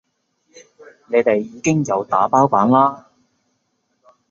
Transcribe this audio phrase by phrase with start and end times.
[1.09, 3.05] 你哋已經有打包版啦